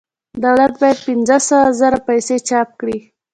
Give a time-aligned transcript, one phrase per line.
[0.43, 2.97] دولت باید پنځه سوه زره پیسې چاپ کړي